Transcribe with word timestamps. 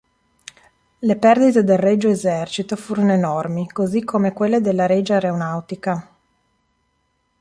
Le 1.07 1.15
perdite 1.15 1.63
del 1.63 1.77
Regio 1.77 2.09
Esercito 2.09 2.75
furono 2.75 3.11
enormi, 3.11 3.67
così 3.69 4.03
come 4.03 4.33
quelle 4.33 4.59
della 4.59 4.87
Regia 4.87 5.13
Aeronautica. 5.13 6.17